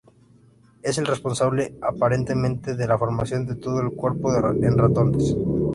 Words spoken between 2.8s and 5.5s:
la formación de todo el cuerpo en ratones.